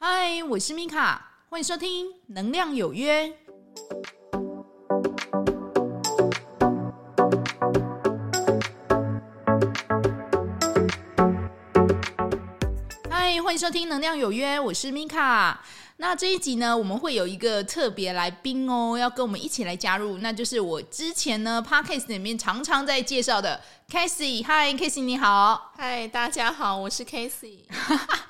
[0.00, 3.26] 嗨，我是米卡，欢迎收听《能量有约》。
[13.10, 15.64] 嗨，欢迎收听《能量有约》，我是米卡。
[15.96, 23.60] 那这一集呢，我们会有一个特别来宾哦，要跟我们一起来加入，那就是我之前呢 Podcast 里面常常在介绍的
[23.90, 24.46] Casey。
[24.46, 25.72] 嗨，Casey 你好。
[25.76, 27.64] 嗨，大家好，我是 Casey。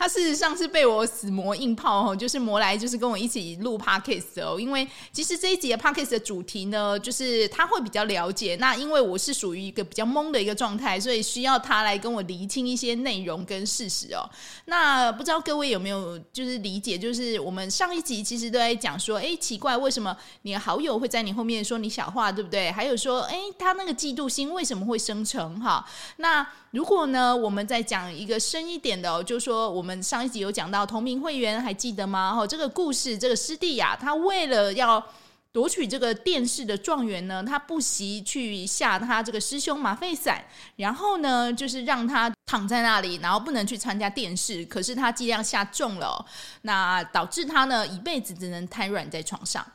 [0.00, 4.58] 他事实上是被我死磨硬泡哦，就是磨来就是跟我一起录 podcast 哦。
[4.58, 8.56] 因为其实这一集的 podcast 的主题呢，就是他会比较了解。
[8.56, 14.24] 那因为我是属于一个比较懵的一个状态，所以需要他来跟我厘清一些内容跟事实哦。
[14.64, 16.96] 那不知道各位有没有就是理解？
[16.96, 22.72] 就是我们上一集其实都在讲说，哎，奇怪，为什么你的好友会在你后面说你小话，对不对？
[22.72, 25.60] 还有说，哎，他那个嫉妒心为什么会生成？
[25.60, 25.86] 哈，
[26.16, 26.46] 那。
[26.72, 32.32] 如果呢，我们再讲一个深一点的，就说我们们上一集有讲到同名会员，还记得吗？
[32.32, 35.04] 哈，这个故事，这个师弟呀，他为了要
[35.50, 40.44] 夺取这个电视的状元呢，他不惜去下他这个师兄麻沸散，
[40.76, 44.64] 然后呢，就是让他躺在那里，然后不能去参加电视。
[44.66, 46.24] 可是他剂量下重了，
[46.62, 49.66] 那导致他呢一辈子只能瘫软在床上。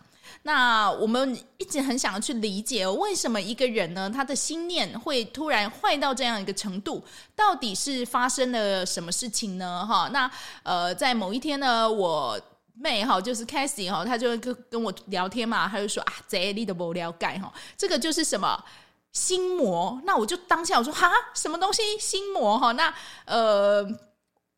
[0.48, 7.04] 那我们一直很想要去理解，为什么一个人呢，他的心念会突然坏到这样一个程度？
[7.36, 9.84] 到底是发生了什么事情呢？
[9.84, 10.30] 哈，那
[10.62, 12.40] 呃，在某一天呢，我
[12.76, 18.64] 妹哈，就是 Cassie 哈，她就会跟跟我聊天嘛，她就说啊，这你都不了解哈，这个就是什么
[19.12, 20.00] 心魔？
[20.04, 22.72] 那我就当下我说哈，什么东西心魔哈？
[22.74, 22.94] 那
[23.26, 23.84] 呃。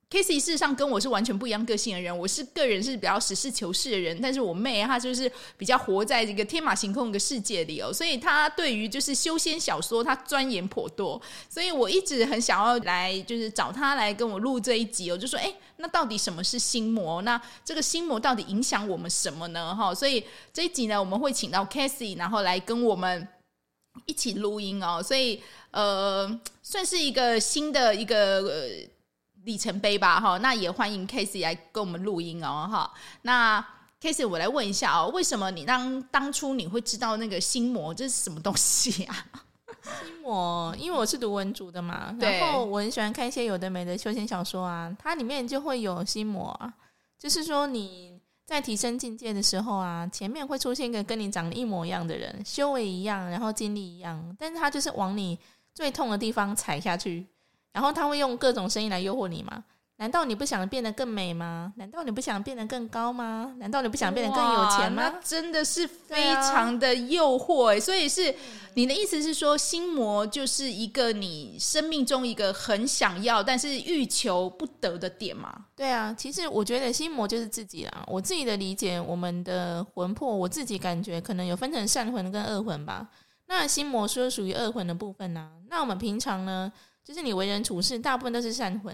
[0.09, 17.21] Casey 事实上跟我是完全不一样个性的人，我是个人是比较实事求是的人，但是我妹她就是比较活在这个天马行空的世界里哦，所以她对于就是修仙小说她钻研颇多，所以我一直很想要来就是找她来跟我录这一集哦，就说哎，那到底什么是心魔？
[17.23, 19.75] 那这个心魔到底影响我们什么呢？
[19.75, 23.27] 哈，所以这一集呢，我们会请到 Casey，然后来跟我们
[24.05, 28.39] 一起录音哦，所以呃，算是一个新的一个。
[28.47, 28.96] 呃
[29.47, 32.93] 里程碑吧，哈，那也欢迎 Casey 来跟我们录音哦，哈。
[33.21, 33.65] 那
[34.01, 39.25] Casey，我来问一下哦，为什么你当当初你会知道那个心魔这是什么东西啊？
[40.03, 46.73] 心魔，因为我是读文组的嘛，然后我很喜欢看一些有的没的休闲小说啊，它里面就会有心魔啊，
[47.17, 55.39] 就是说你在提升境界的时候啊，前面会出现一个跟你长得一模一样的人，修为一样，然后经历一样，但是他就是往你
[55.73, 57.25] 最痛的地方踩下去。
[57.77, 59.63] 然后他会用各种声音来诱惑你吗？
[59.97, 61.71] 难道你不想变得更美吗？
[61.75, 63.53] 难道你不想变得更高吗？
[63.59, 65.13] 难道你不想变得更有钱吗？
[65.23, 68.33] 真的是非常的诱惑，所以是
[68.73, 75.65] 你的意思是说，心魔就是一个你生命中一个很想要但是欲求不得的点吗？
[75.75, 78.03] 对啊，其实我觉得心魔就是自己啦。
[78.07, 83.07] 我自己的理解，我们的魂魄，我自己感觉可能有分成善魂跟恶魂吧。
[83.45, 85.51] 那心魔是属于恶魂的部分呢？
[85.69, 86.71] 那我们平常呢？
[87.07, 88.93] 就是你为人处事，大部分都是善魂，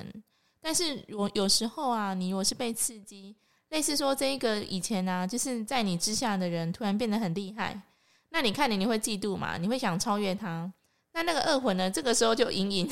[0.61, 3.35] 但是我有时候啊，你如果是被刺激，
[3.69, 7.81] 类似说这一个以前啊，就是在你之下的人突然变得很厉害，
[8.29, 9.57] 那你看你你会嫉妒嘛？
[9.57, 10.71] 你会想超越他？
[11.13, 11.89] 那那个恶魂呢？
[11.89, 12.87] 这个时候就隐隐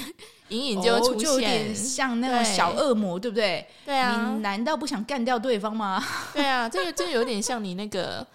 [0.48, 3.68] 隐隐就出现，就有点像那个小恶魔，对，不对？
[3.86, 6.04] 对啊，你难道不想干掉对方吗？
[6.34, 8.26] 对啊，这个这个有点像你那个。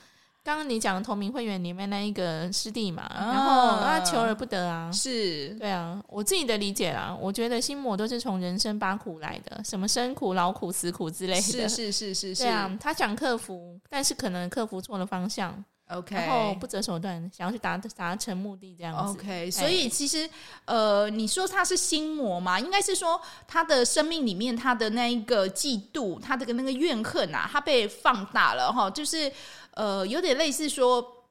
[0.46, 5.48] 刚刚你讲的同名会员里面那一个师弟嘛，啊、然后他求而不得啊，是。
[5.58, 12.32] 对啊，我自己的理解啦，我觉得心魔都是从人生八苦来的，什么生苦、劳苦、死苦之类的，是是是是。
[12.32, 20.30] 是，对啊，他想克服，但是可能克服错了方向，OK，然后不择手段，想要去达达成目的这样子，OK，所以其实
[20.66, 29.32] 呃，你说他是心魔嘛，应该是说他的生命里面他的那一个嫉妒，他的那个怨恨啊，他被放大了哈，就是。
[29.76, 31.26] 呃，有点类似说，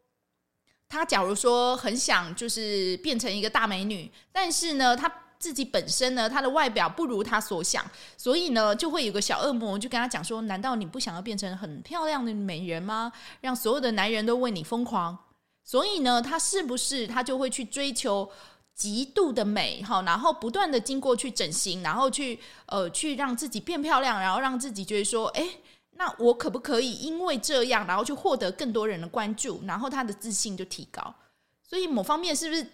[0.88, 7.84] 他假如说很想就是变成一个大美女，但是呢，他自己本身呢，他的外表不如他所想，
[8.16, 13.12] 所以呢，就会有个小恶魔就跟他讲说：“难道你不想要变成很漂亮的美人吗？
[13.42, 15.18] 让所有的男人都为你疯狂？”
[15.66, 18.32] 所以呢，他是不是他就会去追求
[18.76, 25.50] 极度的美哈，然后不断的经过去整形，然后去呃去让自己变漂亮，然后让自己觉得说：“哎。”
[25.98, 31.16] 那我可不可以因为这样，然后去获得更多人的关注，然后他的自信就提高？
[31.64, 32.68] 所以某方面是不是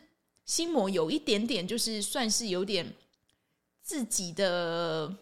[0.45, 2.93] 心魔有一点点，就是算是有点
[3.81, 5.15] 自己的，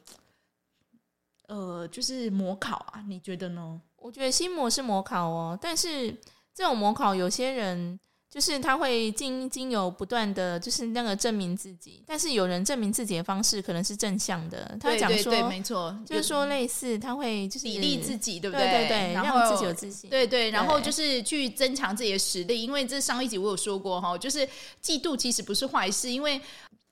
[1.48, 3.04] 呃，就是模考啊？
[3.08, 3.82] 你觉得呢？
[3.98, 6.10] 我觉得心魔是模考哦，但是
[6.54, 8.00] 这种模考，有些人
[8.30, 18.66] 就是他会经经由不断的就是那个证明自己，但是有人证明自己的方式可能是正向的，他讲说，对，没错，就是说类似他会就是砥砺自己，对不对？
[18.66, 24.48] 对对对，然后让自己有自信，对对，然后就是去增强自己的实力，因为这上一集我有说过哈，就是
[24.84, 26.40] 嫉妒其实不是坏事，因为。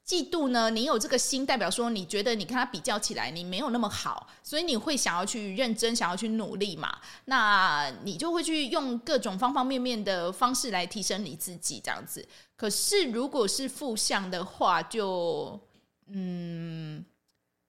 [0.07, 0.69] 嫉妒呢？
[0.69, 6.97] 你有这个心，代表说你觉得你跟他比较起来，你没有那么好，所以你会想要去认真，想要去努力嘛？
[7.25, 12.25] 那你就会去用各种方方面面的方式来提升你自己，这样子。
[12.55, 15.59] 可是如果是负向的话，就
[16.07, 17.03] 嗯，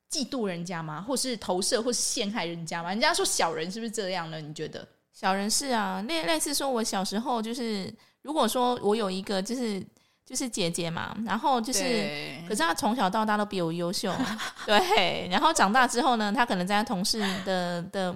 [0.09, 1.03] 嫉妒人家吗？
[1.03, 2.91] 或是投射，或是陷害人家吗？
[2.91, 4.41] 人家说小人是不是这样呢？
[4.41, 4.87] 你觉得？
[5.13, 7.93] 小人是啊，那类似说，我小时候就是，
[8.23, 9.85] 如果说我有一个就是。
[10.29, 14.15] 就是姐姐嘛，然后就是，可是她从小到大都比我优秀，
[14.67, 15.27] 对。
[15.31, 18.15] 然后长大之后呢，她可能在她同事的的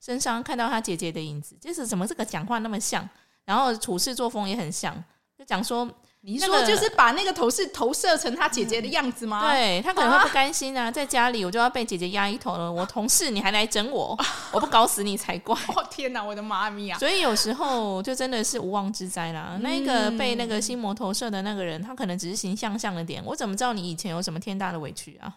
[0.00, 3.08] 身上看到她姐姐的影子，就是怎么这个讲话那么像，
[3.44, 4.94] 然后处事作风也很像，
[5.36, 5.90] 就讲说。
[6.20, 9.50] 你说就是把那个头饰投射成他姐姐的样子吗？
[9.50, 12.70] 嗯、对，他可能会不甘心啊，在家里我就要被姐姐压一头了。
[12.70, 14.18] 我同事你还来整我，
[14.52, 15.56] 我不搞死你才怪！
[15.74, 16.98] 哦天哪，我的妈咪啊！
[16.98, 19.56] 所以有时候就真的是无妄之灾啦。
[19.62, 23.22] 那个被那个心魔投射的那个人，他可能只是形象像了点。
[23.24, 25.32] 我怎么知道你以前有什么天大的委屈啊？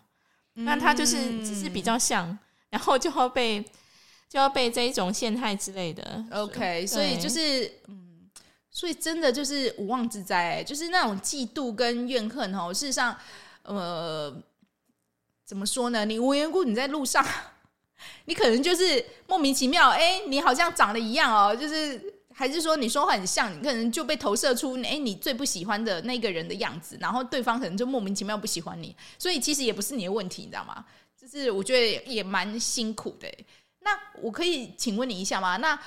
[0.55, 2.37] 那他就是只是比较像，
[2.71, 3.63] 然后就要被
[4.27, 6.25] 就要被这一种陷害之类的。
[6.31, 7.71] OK，所以就是。
[8.71, 12.73] 所以真的就是无妄之灾，就是那种嫉妒跟怨恨哦。
[12.73, 13.15] 事实上，
[13.63, 14.33] 呃，
[15.45, 16.05] 怎么说呢？
[16.05, 17.25] 你无缘故你在路上，
[18.25, 22.01] 你可能就是莫名其妙，哎，你好像长得一样哦，就是
[22.33, 28.95] 还是说你说话很像，你可能就被投射出，哎，你最不喜欢的那个人的样子，然后对方可能就莫名其妙不喜欢你。
[29.19, 30.85] 所以其实也不是你的问题，你知道吗？
[31.19, 33.27] 就是我觉得也蛮辛苦的，
[33.81, 33.91] 那
[34.21, 35.57] 我可以请问你一下吗？
[35.57, 35.77] 那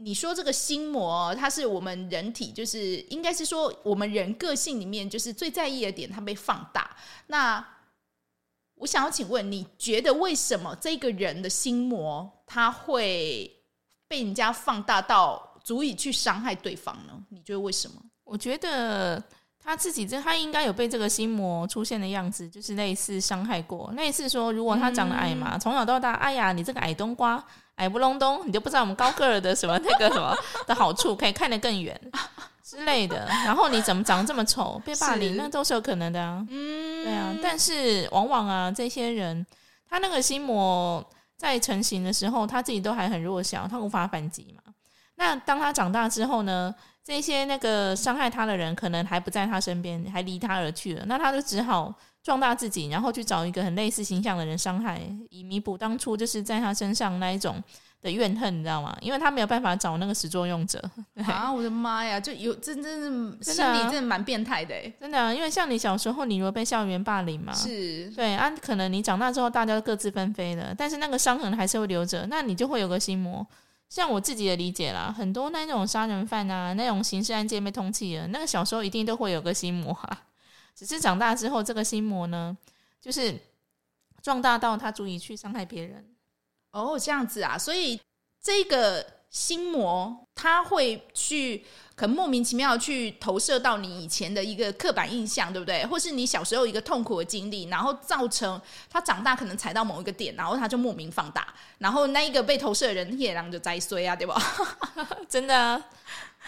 [0.00, 6.96] 你说这个心魔，它是我们人体，就是应该是说我们人个性里面，就是最在意的点，它被放大。
[7.26, 7.66] 那
[8.76, 13.50] 我想要请问，你觉得为什么这个人的心魔，他会
[14.06, 17.12] 被人家放大到足以去伤害对方呢？
[17.28, 18.00] 你觉得为什么？
[18.22, 19.20] 我觉得
[19.58, 27.44] 他自己这，他应该有被这个心魔出现的样子，就是类似伤害过，类似说，如果他长得矮嘛，嗯、从小到大，哎呀，你这个矮冬瓜。
[27.78, 30.36] 矮不隆咚，你就不知道我们高个儿的什么那个什么
[30.66, 31.98] 的好处，可以看得更远
[32.62, 33.26] 之类的。
[33.44, 36.44] 然后你怎么长得这么丑，被霸凌，那都是有可能的啊。
[36.50, 37.34] 嗯，对啊。
[37.42, 39.46] 但是往往啊，这些人
[39.88, 41.04] 他那个心魔
[41.36, 44.72] 在成型的时候，他自己都还很弱小，他无法反击嘛。
[45.16, 51.94] 那当他长大之后呢，这些那个伤害他的人可能还不在他身边，还离他而去了，那他就只好。
[52.22, 55.00] 壮大自己，然后去找一个很类似形象的人伤害，
[55.30, 57.62] 以弥补当初就是在他身上那一种
[58.02, 58.96] 的怨恨，你知道吗？
[59.00, 60.82] 因为他没有办法找那个始作俑者
[61.26, 61.52] 啊！
[61.52, 65.32] 我的妈呀，就有真真是心理真的蛮变态的，真的、啊。
[65.32, 73.46] 因为像你小时候，你如果被校园霸凌嘛，是对啊，可能你长大之后大家都各自纷飞了，但是那个伤痕还是会留着，那你就会有个心魔。
[73.88, 80.06] 像我自己的理解啦，很多那种杀人犯啊，那种刑事案件被通缉了，那个小时候一定都会有个心魔哈。
[80.78, 82.56] 只是长大之后，这个心魔呢，
[83.00, 83.36] 就是
[84.22, 86.14] 壮大到他足以去伤害别人。
[86.70, 88.00] 哦，这样子啊，所以
[88.40, 91.64] 这个心魔他会去，
[91.96, 95.84] 可能莫名其妙去投射到你以前的一个刻板印象，对不对？
[95.86, 104.40] 或是你小时候一个痛苦的经历，然后造成他长大可能踩到某一个点，然后他就莫名放大，然后那一个被投射的人夜郎就栽衰啊，对吧？
[105.28, 105.84] 真的啊。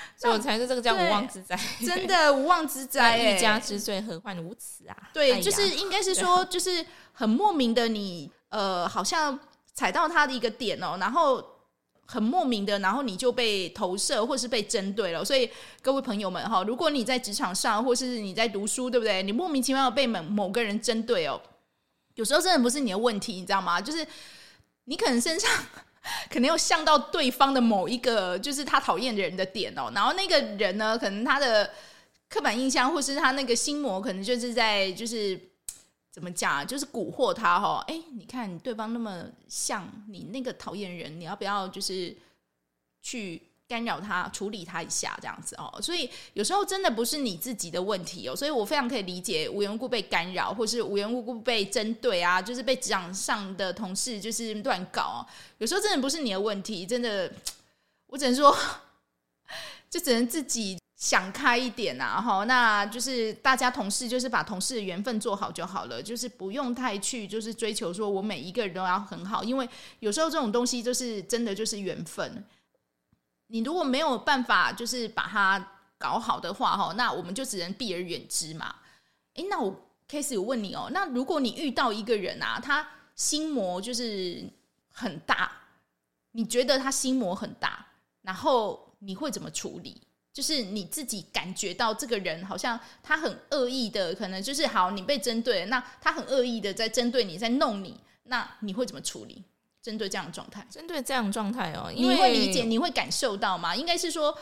[0.16, 4.97] 所以我才是这个叫无妄之灾， 真的无妄之灾， 欲加之罪，何患无辞啊？
[5.12, 9.38] 对，哎、就是应该是说，就是很莫名的你，你呃，好像
[9.73, 11.45] 踩到他的一个点哦，然后
[12.07, 15.25] 很莫名的，然后你就被投射或是被针对了。
[15.25, 15.49] 所以
[15.80, 19.23] 各位朋友们哈，如果你在职场上或是你在读书，对不对？
[19.23, 21.40] 你莫名其妙被某某个人针对哦，
[22.16, 23.80] 有时候真的不是你的问题，你知道吗？
[23.80, 24.07] 就是
[24.85, 25.50] 你可能身上。
[26.30, 31.71] 可能有像到对方的某一个，就是他讨厌的人的点哦，然后那个人呢，可能他的
[32.28, 35.38] 刻板印象或是他那个心魔，可能就是在就是
[36.11, 37.85] 怎么讲，就是蛊惑他哈。
[37.88, 42.16] 哎，你看对方那么像你那个讨厌人，你要不要就是
[43.02, 43.42] 去？
[43.70, 45.78] 干扰他，处理他一下，这样子哦。
[45.80, 48.34] 所以有时候真的不是你自己的问题哦。
[48.34, 55.24] 所以我非常可以理解无缘无故被干扰，或是无缘无故被针对啊，就是被职场上的同事就是乱搞。
[55.58, 57.32] 有时候真的不是你的问题，真的，
[58.08, 58.52] 我只能说，
[59.88, 62.20] 就只能自己想开一点呐。
[62.20, 69.68] 哈，那就是大家同事就是把同事的缘分做好就好了，就是不用太去就是追求说我每一个人都要很好，因为
[70.00, 72.44] 有时候这种东西就是真的就是缘分。
[73.50, 78.76] 你如果没有办法，就是把它搞好的话，哈，那我们就只能避而远之嘛。
[79.35, 79.75] 诶，那我
[80.09, 84.49] 开始问你哦，那如果你遇到一个人啊，他心魔就是
[84.92, 85.50] 很大，
[86.33, 87.85] 你觉得他心魔很大，
[88.23, 90.00] 然后你会怎么处理？
[90.33, 99.42] 就是你自己感觉到这个人好像他很恶意的，可能就是好，你被针对了，那他很恶意的在针对你，在弄你，那你会怎么处理？
[99.82, 103.75] 针对这样的状态，针对这样的状态哦，你会理解，你会感受到吗？
[103.75, 104.37] 应该是说，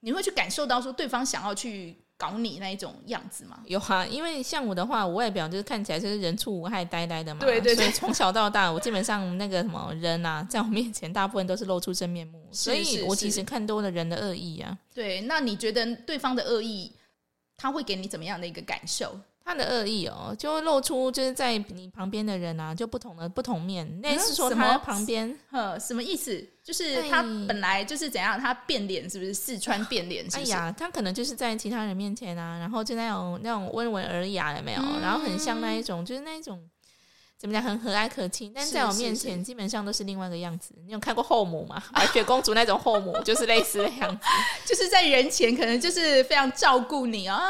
[0.00, 3.60] 你会去感受到说对方想要去搞你那一种样子吗？
[3.66, 7.40] 有啊，因为像我的话，我外表就是看起来就是人畜无害、呆呆的嘛。
[7.40, 14.76] 对对对，从小到大，我基本上那个什么人啊，在我面前大部分都是露出真面目，所以我其实看多了人的恶意啊。
[14.92, 16.92] 对，那你觉得对方的恶意，
[17.56, 19.18] 他会给你怎么样的一个感受？
[19.50, 24.00] 他的恶意哦，就会露出就是在你旁边的人啊，就不同的不同面。
[24.00, 26.46] 那是说他旁边，呃，什么意思？
[26.62, 29.34] 就是他本来就是怎样，他变脸是不是？
[29.34, 30.52] 四川变脸是不是？
[30.52, 34.82] 哎呀，他可能就是在其他人面前啊，然后就那种那种温文尔雅有没有？
[35.02, 36.60] 然后很像那一种，就是那一种。
[37.40, 40.74] 怎么讲，很和蔼可亲，但是在我面前基本上都是另外一个样子。
[40.84, 41.82] 你有看过后母吗？
[41.90, 44.26] 白雪公主那种后母就是类似的样子，
[44.66, 47.40] 就是在人前可能就是非常照顾你啊，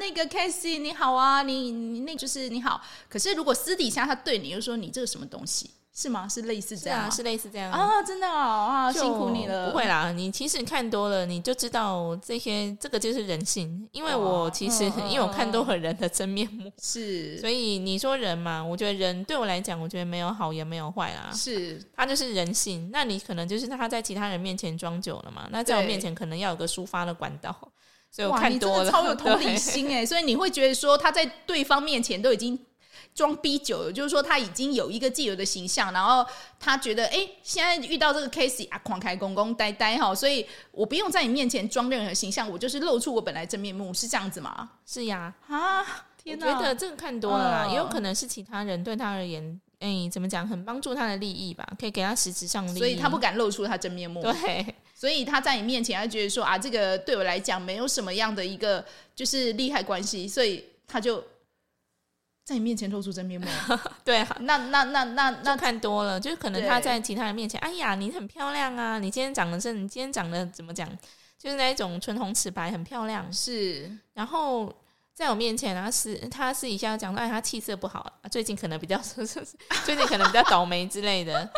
[0.00, 2.82] 那个 Cassie 你好啊，你你那就是你好。
[3.08, 5.70] 可是如果私底下他对你又说你这个什么东西？
[5.96, 6.28] 是吗？
[6.28, 8.02] 是类似这样，是啊，是类似这样啊！
[8.02, 9.70] 真的啊，辛苦你了。
[9.70, 13.88] 不会啦，你其实看多了，你就知道这些，这个就是人性。
[13.92, 17.38] 因为我其实，哦、因为我看多了人的真面目，是。
[17.40, 21.30] 所以你说人嘛，我觉得人对我来讲，我觉得没有好也没有坏啦。
[21.32, 22.90] 是，他就是人性。
[22.92, 25.48] 那你可能就是他在其他人面前装久了嘛？
[25.50, 27.56] 那在我面前可能要有个抒发的管道。
[28.10, 30.04] 所以我看多了，超有同理心哎！
[30.04, 32.58] 所以你会觉得说他在对方面前都已经。
[33.14, 36.24] 装逼久了，就是说他已经有一个既有的形象，然后
[36.60, 44.70] 他觉得，哎、欸，现在遇到这个 Casey 啊，狂开公公呆呆哈，所以我不用在你面前装任何形象，我就是露出我本来真面目，是这样子吗？
[44.84, 45.84] 是呀，啊，
[46.22, 58.84] 天哪，我觉得这个看多了也有可能是其他人对他而言，哎、欸，怎么讲，很帮助他的利益吧，可以给他实质上利益，所以他不敢露出他真面目，对， 所以他在你面前，他觉得说啊，这个对我来讲没有什么样的一个
[59.14, 61.24] 就是利害关系，所以他就。
[62.46, 63.46] 在你面前露出真面目，
[64.04, 70.88] 对啊，那那那那那看多了，就是可能他在其他人面前，哎呀，你很漂亮啊，你今天长得是，你今天长得怎么讲，
[71.36, 73.90] 就是那一种唇红齿白，很漂亮，是。
[74.14, 74.72] 然后
[75.12, 78.96] 在我面前，他私他私底下讲说，哎，他气色不好，最近可能比较，
[79.84, 81.42] 最近可能比较倒霉之类的，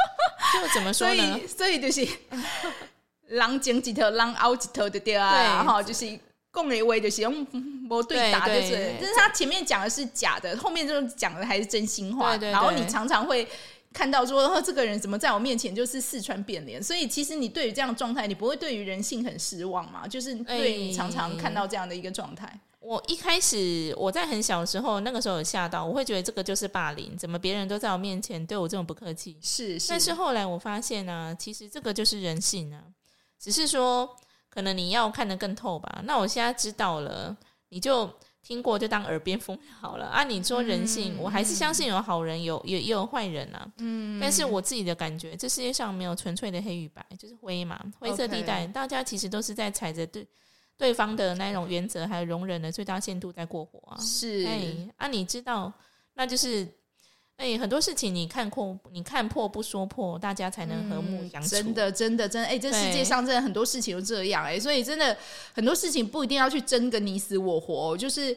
[0.55, 1.39] 就怎么说呢？
[1.47, 2.09] 所以，就是，
[3.29, 6.19] 狼剪几头，狼凹几头的掉啊，然后就是。
[6.51, 7.47] 共雷威的使用
[7.89, 12.37] 不对答，就是，但是他前面讲的是假的，后面就讲的还是真心话。
[12.37, 13.49] 对对对，然后你常常会
[13.93, 16.83] 看到说，这个人怎么在我面前就是四川变脸？
[16.83, 20.07] 所以其实你对于这样的状态，你不会对于人性很失望嘛？
[20.07, 22.53] 就是对你常常看到这样的一个状态。
[22.81, 29.37] 我一开始我在很小的时候，那个时候有吓到，我会觉得这个就是霸凌，怎么别人都在我面前对我这么不客气？
[29.43, 32.83] 是，是，但是后来我发现呢、啊，其实这个就是人性啊，
[33.41, 34.09] 只是说。
[34.51, 36.01] 可能你要看得更透吧？
[36.05, 37.37] 那我现在知道了，
[37.69, 38.11] 你就
[38.43, 40.25] 听过就当耳边风好了啊！
[40.25, 43.71] 你说人性，嗯、我还是相信有好人，有也也有坏人啊。
[43.79, 50.27] 嗯，但是我自己的感觉，这世界上没有纯粹的黑与白，就是灰嘛，灰色地带大家其实都是在踩着对
[50.77, 53.99] 对方的那种原则还有容忍的最大限度在过活啊。
[54.01, 55.73] 是，哎，啊，你知道，
[56.15, 56.67] 那就是。
[57.39, 61.49] 哎、欸，很多事情你看破，你看破不说破，大家才能和睦相处。
[61.49, 65.17] 嗯、真的，真的，真的，哎、欸，这世界上真的很多事情都这样，哎对，所以真的
[65.55, 68.37] 很多事情不一定要去争个你死我活，就是。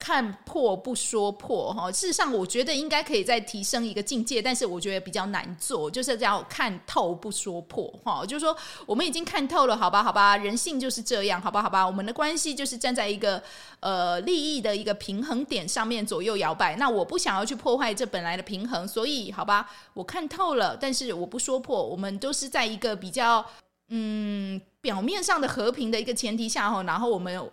[0.00, 13.42] 看破不说破，哈，事实上我觉得应该可以再提升一个境界，但是我觉得比较难做，就是叫看透不说破，哈，就是说我们已经看透了，好吧，好吧，人性就是这样，好吧，好吧，我们的关系就是站在一个
[13.80, 23.44] 呃利益的一个平衡点上面左右摇摆，那我不想要去破坏这本来的平衡，所以好吧，我看透了，但是我不说破，我们都是在一个比较
[23.90, 27.50] 嗯表面上的和平的一个前提下，哈，然后我们。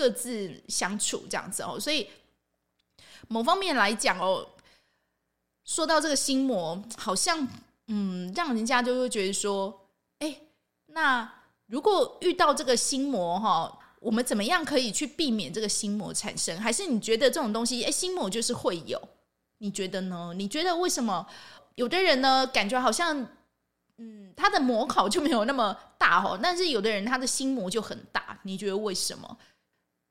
[0.00, 2.08] 各自相处这样子哦，所以
[3.28, 4.48] 某方面来讲哦，
[5.66, 7.46] 说到这个心魔，好像
[7.88, 9.86] 嗯，让人家就会觉得说，
[10.20, 10.40] 哎，
[10.86, 11.30] 那
[11.66, 16.58] 如果遇到这个心魔哈，我们怎么样可以去避免这个心魔产生？
[16.58, 18.98] 还是你觉得这种东西，哎，心魔就是会有？
[19.58, 20.32] 你觉得呢？
[20.34, 21.26] 你觉得为什么
[21.74, 23.26] 有的人呢，感觉好像
[23.98, 29.36] 嗯，他的魔考就没有那么大哈，但是有的人他的心魔就很大，你觉得为什么？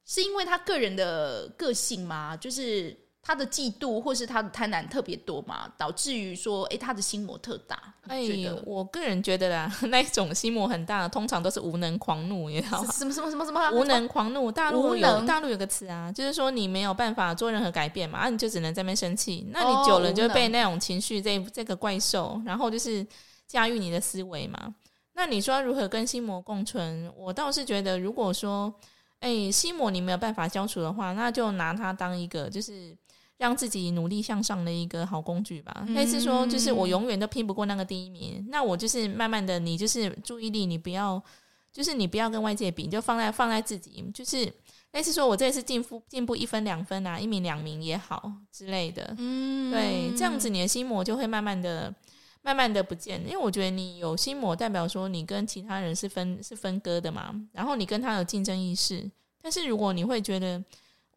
[0.09, 2.35] 是因为他个人的个性吗？
[2.35, 7.79] 就是他的嫉妒或是他的贪婪特别多嘛，导致于说，哎，他的心魔特大。
[8.07, 8.27] 哎，
[8.65, 12.91] 我个人觉得啦， 那种心魔很大，通常都是无能狂怒，你知道吗？
[12.91, 13.69] 什么什么什么什么？
[13.71, 23.05] 无能狂怒，大陆有大陆有个词啊，就是说你没有办法做任何改变嘛，啊，你就只能在那边生气，那你久了就会被那种情绪这这个怪兽，然后就是
[23.45, 24.73] 驾驭你的思维嘛。
[25.13, 27.13] 那你说如何跟心魔共存？
[27.15, 28.73] 我倒是觉得，如果说，
[29.19, 32.95] 哎，心魔你没有办法消除的话，那就拿它当一个就是。
[33.39, 35.85] 让自己努力向上的一个好工具吧。
[35.91, 41.23] 类似说，就是我永远都拼不过那个第一名，那我就是慢慢的，你就是注意力，你不要，
[41.71, 44.53] 就是你不要跟外界比，你就放在放在自己，就是
[44.91, 49.15] 类似说我这次进步进步一分两分啊，一名两名也好之类的。
[49.17, 51.95] 嗯，对，这样子你的心魔就会慢慢的、
[52.41, 53.21] 慢慢的不见。
[53.25, 59.09] 因为我觉得你有心魔，代表说你跟其他人是分是分割的嘛，然后你跟他有竞争意识。
[59.41, 60.63] 但是如果你会觉得。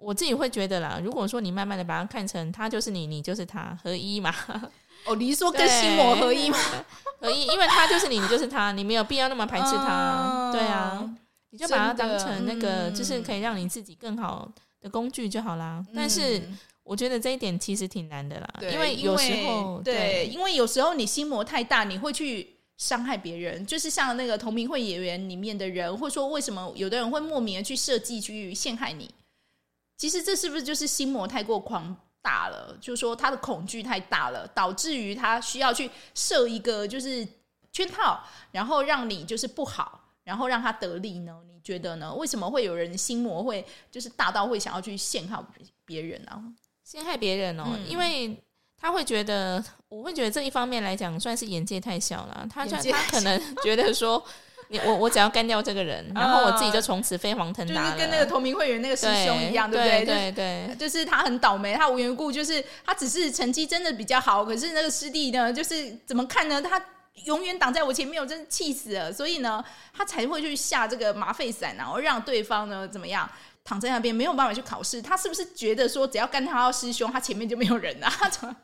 [0.04, 4.34] 我自己会觉得啦，如果说你慢慢的把它看成他就是你，你就是他，合一嘛。
[5.06, 6.58] 哦，你是说跟心魔合一吗？
[7.20, 10.50] 合一，因为他就是你，你就是他，你没有必要那么排斥他。
[10.50, 11.08] 对啊，
[11.50, 14.50] 你就把它当成那个，就是可以让你自己更好
[14.80, 15.86] 的工具就好啦。
[15.94, 16.42] 但是
[16.84, 29.08] 我觉得这一点其实挺难的啦，因为有时候对，因为有时候你心魔太大，你会去伤害别人，就是像那个同名会演员里面的人，或者说为什么有的人会莫名的去设计去陷害你。
[29.96, 32.76] 其实这是不是就是心魔太过狂大了？
[32.80, 37.26] 就是说他的恐惧太大了，导致于他需要去设一个就是
[37.72, 38.20] 圈套，
[38.50, 41.40] 然后让你就是不好，然后让他得利呢？
[41.46, 42.12] 你觉得呢？
[42.12, 45.40] 为什么会有人心魔会就是大到会想要去陷害
[45.84, 46.52] 别人呢？
[46.92, 48.37] 陷害别人哦，嗯、因为
[48.78, 52.46] 他会觉得，我会觉得这一方面来讲算是眼界太小了。
[52.52, 52.78] 他他
[53.11, 54.22] 可能觉得说。
[54.68, 60.32] 你我我只要干掉这个人，然后我自己就从此飞黄腾达，就是跟那个同名会员那个师兄一样，对，对不对？
[60.32, 66.62] 对对，就是他很倒霉，他无缘故就是他只是成绩真的比较好，可是那个师弟呢，就是怎么看呢？
[66.62, 66.82] 他
[67.26, 69.12] 永远挡在我前面，我真的气死了。
[69.12, 73.30] 所以呢，他才会去下这个麻沸散，然后让对方呢怎么样
[73.64, 75.00] 躺在那边没有办法去考试。
[75.00, 78.09] 他是不是觉得说只要干他师兄，他前面就没有人了？
[78.09, 78.57] 他 怎么？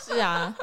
[0.00, 0.54] 是啊，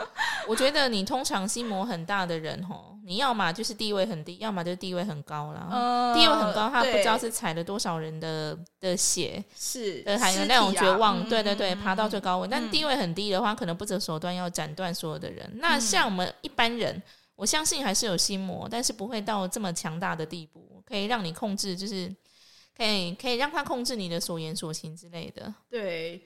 [0.48, 5.68] 我觉得你通常心魔很大的人吼，你要么就是地位很低，要么就是地位很高啦。
[5.70, 11.20] 呃、地位很高，他不知道是踩了多少人的的血，是还有那种绝望。
[11.20, 12.48] 啊、对对对，爬到最高位。
[12.48, 15.48] 嗯、但地位很低的话，可能不择手段要斩断所有的人。
[15.54, 17.02] 嗯、那像我们一般人，
[17.36, 22.12] 我相信还是有心魔，但是不会到这么强大的地步，可以让你控制，就是
[22.82, 25.54] 可以可以让他控制你的所言所行之类的。
[25.70, 26.20] 对。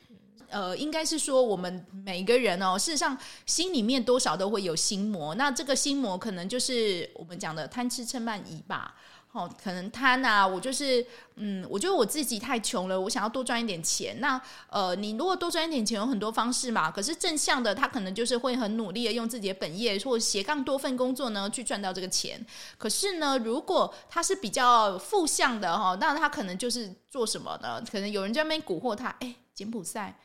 [0.48, 5.34] 呃，应该是说我们每个人哦，事实上心里面多少都会有心魔。
[5.36, 8.96] 那这个心魔可能就是我们讲的贪吃嗔慢疑吧。
[9.36, 14.18] 哦，可能贪啊，我就是嗯，我觉得我自己太穷了，我想要多赚一点钱。
[14.22, 16.90] 那呃，你如果多赚一点钱，有很多方式嘛。
[16.90, 22.44] 可是正向的，他可能就是会很努力的用自己的本业或斜杠多份工作呢，去赚到这个钱。
[22.78, 27.84] 可是呢，如果他是比较负向的哈，那他可能就是做什么呢？
[27.92, 30.18] 可能有人在那边蛊惑他，哎，柬埔寨。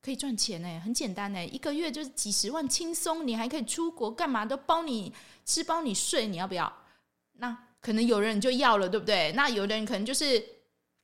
[0.00, 3.26] 可以赚钱呢，很简单呢，一个月就是几十万，轻松。
[3.26, 5.12] 你还可以出国干嘛，都包你
[5.44, 6.72] 吃，包你睡，你要不要？
[7.38, 9.30] 那可能有人就要了，对不对？
[9.36, 10.44] 那有的人可能就是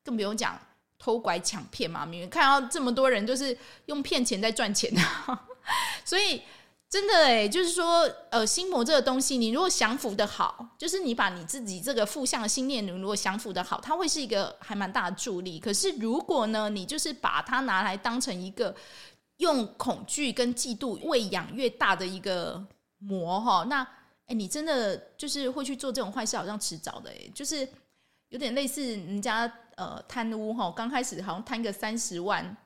[0.03, 0.59] 更不用讲
[0.99, 2.05] 偷拐抢骗嘛。
[2.05, 5.47] 明明看到这么多人就是用骗钱在赚钱啊，
[6.05, 6.43] 所以。
[6.93, 15.59] 真的哎，就是说，呃，心魔这个东西，你如果降服的好，就是你把你自己这个负向的心念，如果降服的好，它会是一个还蛮大的助力。
[15.59, 18.77] 可是如果呢，你就是把它拿来当成一个
[19.39, 22.63] 用恐惧跟嫉妒喂养越大的一个
[22.99, 23.89] 魔哈，那
[24.33, 27.69] 哎，你真的就是会去做这种坏事，好像迟早的哎，就是
[28.31, 32.57] 有点类似人家呃贪污哈，刚开始好像贪个三十万，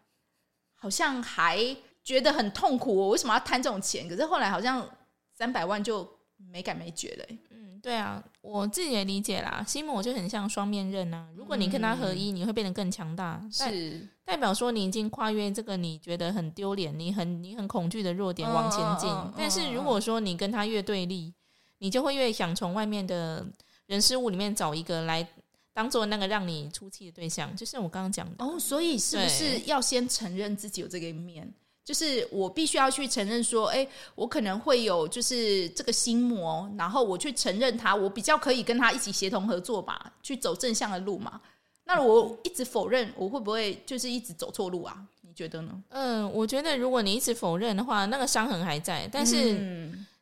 [0.77, 1.77] 好像还。
[2.07, 4.09] 觉得很痛苦，我为什么要贪这种钱？
[4.09, 4.89] 可是后来好像
[5.35, 6.09] 三百万就
[6.53, 7.37] 没感没觉了。
[7.51, 9.61] 嗯，对啊，我自己也理解啦。
[9.67, 11.29] 心魔就很像双面刃啊。
[11.35, 19.13] 如果你跟他合一，嗯、你会变得更强大，是代表说你已经跨越这个你觉得很丢脸、你很你很恐惧的弱点往前进。
[19.37, 21.35] 但是如果说你跟他越对立，
[21.79, 23.47] 你就会越想从外面的
[23.87, 25.27] 人事物里面找一个来
[25.73, 27.55] 当做那个让你出气的对象。
[27.57, 31.53] 就像我刚刚讲的哦，所以是不是要先承认自己有这个一面？
[31.85, 33.87] 就是我必须要去承认说，哎，
[34.17, 41.41] 我可能会有就是这个心魔，然后我去承认他，我比较可以跟他一起协同合作吧，去走正向的路嘛。
[41.85, 45.01] 那我一直否认，我会不会就是一直走错路啊？
[45.21, 45.81] 你觉得呢？
[45.91, 49.57] 嗯，我觉得如果你一直否认的话，那个伤痕还在，但是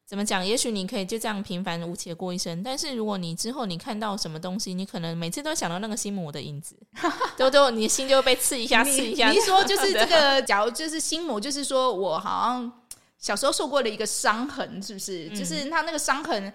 [0.07, 0.47] 怎么讲？
[0.47, 6.77] 也许你可以就这样平凡无奇的过一生，但是如果你之后你看到什么东西，你可能每次都想到那个心魔的影子，
[7.39, 9.31] 都都你的心就会被刺一下，刺一下。
[9.31, 12.71] 你说就 是这个，假如就是心魔，就是说我好像
[13.19, 15.31] 小时候受过了一个伤痕，是不是？
[15.31, 16.53] 嗯、就是他那个伤痕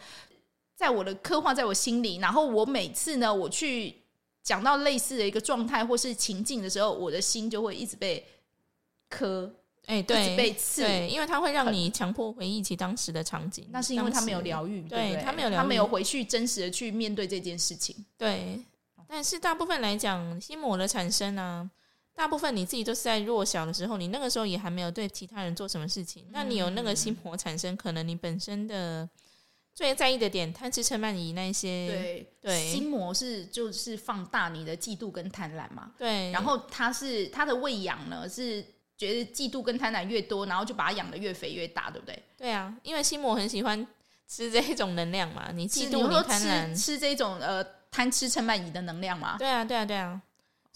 [0.76, 3.96] 在我的刻画在我心里，然后我每次呢，我去
[4.44, 8.24] 讲到类似的一个状态或是情境的时候，我的心就会一直被
[9.10, 9.52] 刻。
[9.90, 13.68] 哎、欸，对，被刺，对，因为它会让你强迫回忆起当时的场景。
[13.72, 18.06] 那是因为他没有疗愈，对，他没有疗，他没有回去真实的去面对这件事情。
[18.16, 18.60] 对，
[19.08, 21.68] 但是大部分来讲，心魔的产生啊，
[22.14, 26.24] 大部分你自己都是在弱小的时候，你那个时候也还没有对其他人做什么事情。
[26.28, 29.10] 嗯、那你有那个心魔产生，可能你本身的
[29.74, 35.92] 最在意的点，贪吃嗔慢疑那些，对对，心魔是就是放大你的嫉妒跟贪婪嘛。
[35.98, 38.64] 对，然后它是它的喂养呢是。
[39.00, 42.22] 觉得嫉妒跟贪婪越多，然后就把它养得越肥越大，对不对？
[42.38, 43.88] 对啊，因为心魔很喜欢
[44.28, 45.50] 吃这种能量嘛。
[45.54, 49.38] 你嫉妒，你贪婪，吃这种呃贪吃撑满你的能量嘛。
[49.40, 50.22] 对啊，对啊，对啊。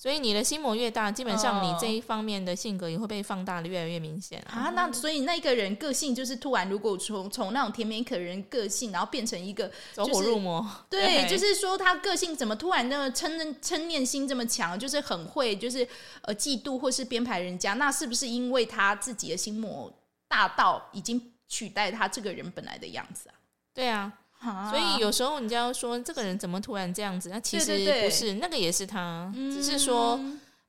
[0.04, 4.68] 所以你的心魔越大，基本上你这一方面的性格也会被放大的越来越明显啊。
[4.68, 15.88] 啊，那所以那个人个性就是突然，如果从从那种甜美可人个性，然后变成一个、就是、走火入魔， 对，就是说他个性怎么突然那么嗔嗔念心这么强，就是很会就是
[16.24, 19.90] 呃嫉妒或是编排人家，那是不是因为他自己的心魔
[20.28, 23.36] 大到已经取代他这个人本来的样子啊？
[23.74, 24.12] 对啊。
[24.70, 27.30] 所以有时候你就要说这个人怎么突然这样子？
[27.30, 30.20] 那其实不是，对对对，那个也是他，嗯，只是说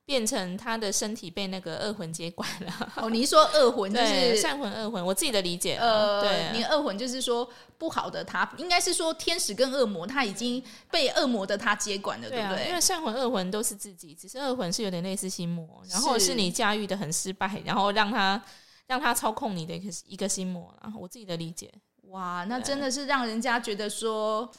[0.05, 2.93] 变成他的身体被那个恶魂接管了。
[2.97, 5.77] 哦，你一说恶魂就是善魂恶魂，我自己的理解。
[5.77, 12.69] 呃，对，你恶魂就是说不好的他，应该是说天使跟恶魔他已经被恶魔的他接管了，对，啊，对不对？
[12.69, 18.39] 因为善魂恶魂都是自己，只是恶魂是有点类似心魔，然后是你驾驭的很失败，然后让他
[18.85, 20.71] 让他操控你的一个一个心魔。
[20.83, 21.69] 然后我自己的理解。
[22.15, 24.49] 哇，那真的是让人家觉得说，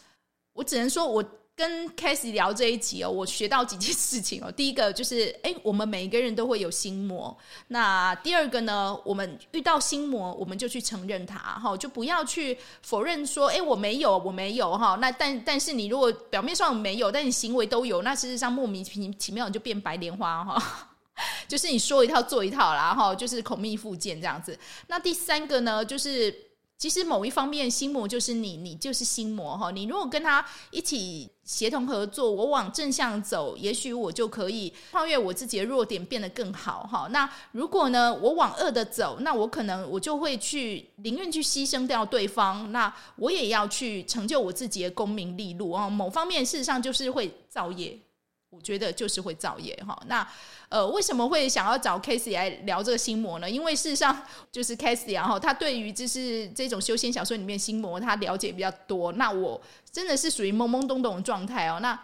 [0.53, 4.53] 我只能说，我跟 Cassie 聊这一集哦，我学到几件事情哦。
[4.53, 7.35] 第一个就是，哎，我们每一个人都会有心魔。
[7.69, 14.99] 那第二个呢，我们遇到心魔，我们就去承认它，哈，就不要去否认说，哎，我没有，我没有，哈。
[15.01, 20.91] 那但但是你如果表面上没有，但你行为都有，那事实上莫名其妙你就变白莲花，哈。
[21.49, 24.59] 就是你说一套做一套啦，哈，就是口蜜腹剑这样子。
[24.89, 26.45] 那第三个呢，就是。
[26.79, 29.71] 其实某一方面，心魔就是你，你就是心魔哈。
[29.71, 37.09] 你如果跟他一起协同合作，我往正向走，也许我就可以超越我自己的弱点，变得更好哈。
[37.11, 45.89] 那如果呢，我往恶的走，那我可能我就会去宁愿去牺牲掉对方，那我也要去成就我自己的功名利禄啊。
[45.89, 47.99] 某方面事实上就是会造业。
[48.57, 49.97] 我觉得就是会造业哈。
[50.07, 50.27] 那
[50.69, 53.49] 呃，为什么会想要找 Casey 来聊这个心魔呢？
[53.49, 59.13] 因为事实上就是 Casey 啊，哈他对于就是这种修仙小说里面心魔，他了解比较多。
[59.13, 59.61] 那我
[59.93, 61.79] 真的是属于懵懵懂懂的状态哦。
[61.81, 61.99] 那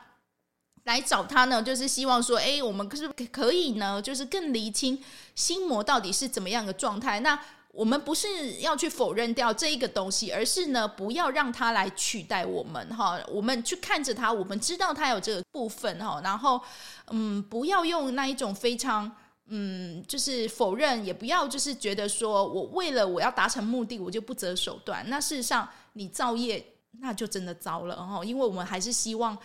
[0.85, 5.03] 来找他呢，就是希望说，哎，我们是不是可以呢，就是更厘清
[5.35, 7.21] 心魔到底是怎么样的状态？
[7.21, 7.39] 那
[7.73, 8.29] 我们不是
[8.61, 13.19] 要去否认掉这一个东西，而是呢，不要让它来取代我们哈。
[13.29, 16.21] 我们去看着它，我们知道它有这个部分哈。
[16.23, 16.61] 然后，
[17.09, 19.11] 嗯，不要用那一种非常
[19.47, 25.03] 嗯，就是否认，也不要就是觉得说我为了我要达成目的，我就不择手段。
[25.09, 26.63] 那事实上，你造业
[27.01, 28.23] 那就真的糟了哈。
[28.23, 29.37] 因为我们还是希望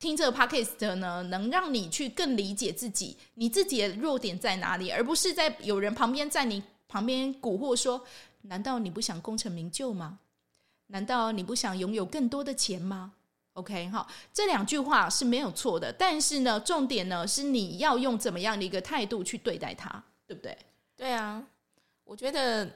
[0.00, 6.60] 听这个 podcast 呢，能让你去更理解自己，你自己的弱点在哪里，而不是在有人旁边在你。
[6.90, 8.04] 旁边蛊惑说
[8.42, 10.18] ：“难道你不想功成名就吗？
[10.88, 13.12] 难道你不想拥有更多的钱吗
[13.52, 20.58] ？”OK，好，这两句话是没有错的，但是呢，重点呢是你要用怎么样的一个态度去对待它，对不对？
[20.96, 21.40] 对啊，
[22.02, 22.68] 我觉得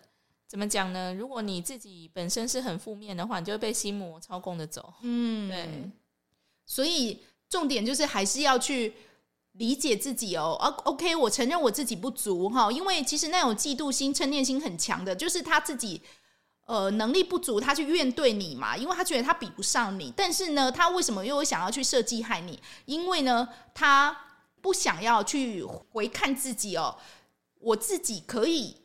[0.47, 1.13] 怎么讲呢？
[1.15, 4.95] 如果你自己本身是很负面的话，你就会被心魔操控着走。
[5.01, 5.91] 嗯，对，
[6.65, 8.95] 所以重点就是还是要去。
[9.55, 16.03] 理解自己哦啊，OK，我承认我自己不足哈，因为其实那种嫉妒心、嗔念心很强的，就是他自己
[16.67, 22.61] 呃能力不足，他去怨对你嘛，因为他觉得他比不上你，但是呢，他为什么又想要去设计害你？
[22.87, 24.17] 因为呢，他
[24.61, 26.97] 不想要去回看自己哦，
[27.61, 28.84] 我自己可以。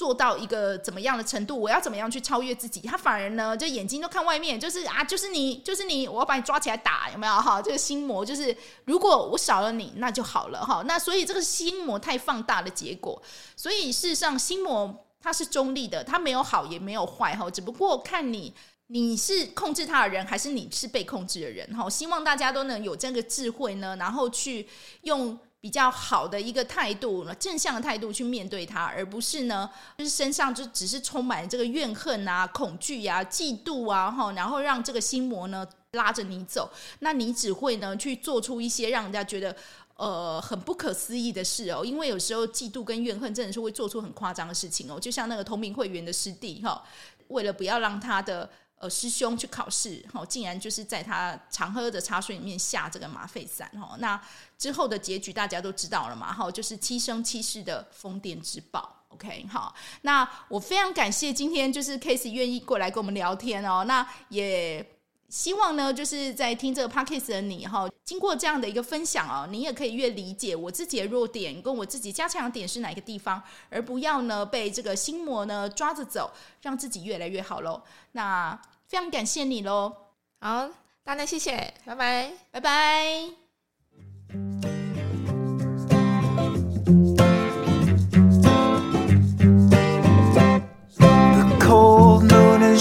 [0.00, 1.60] 做到一个怎么样的程度？
[1.60, 2.80] 我要怎么样去超越自己？
[2.80, 7.32] 他反而呢，就眼睛都看外面，就是啊，就是你，就是你，我要把你抓起来打，有没有？
[7.34, 10.82] 哈，这个心魔就是，如果我少了你，那就好了，哈。
[10.86, 13.20] 那所以这个心魔太放大的结果，
[13.54, 18.54] 所以事实上心魔它是中立的，它没有好也没有坏，哈，只不过看你
[18.86, 21.90] 你是控制他的人，还是你是被控制的人，哈。
[21.90, 24.66] 希望大家都能有这个智慧呢，然后去
[25.02, 25.38] 用。
[25.60, 29.68] 比较好的一个态度，正向的态度去面对它，而不是呢，
[29.98, 36.70] 就是身上就只是充满这个怨恨啊、恐惧啊、嫉妒啊，哈，然后让这个心魔呢拉着你走，
[37.00, 39.54] 那你只会呢去做出一些让人家觉得
[39.96, 46.82] 呃很不可思议的事哦，因为有时候嫉妒跟怨恨真的是会做出很夸张的事情哦，就像那个同名会员的师弟哈，
[47.28, 48.48] 为了不要让他的。
[48.80, 54.20] 呃，师兄去考试，哈，竟然就是在他常喝的茶水里面下这个吗啡散，哈，那
[54.58, 64.99] 之后的结局大家都知道了嘛，哈，就是七生七世的疯癫之宝，OK，好，那我非常感谢今天就是 Case 愿意过来跟我们聊天哦，那也。
[65.30, 73.40] 希望呢，就是在听这个 podcast 的你哈，经过这样的一个分享哦，你也可以越理解我自己的弱点跟我自己加强的点是哪个地方，
[73.70, 77.80] 而不要呢被这个心魔呢抓着走，让自己越来越好喽。
[78.12, 79.94] 那非常感谢你喽，
[80.40, 80.68] 好，
[81.04, 84.79] 大家谢谢，拜拜，拜拜。